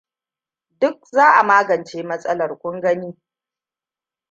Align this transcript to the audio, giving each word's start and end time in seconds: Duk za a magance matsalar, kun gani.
Duk 0.81 0.97
za 1.11 1.25
a 1.39 1.43
magance 1.43 1.99
matsalar, 2.09 2.51
kun 2.61 2.75
gani. 2.83 3.09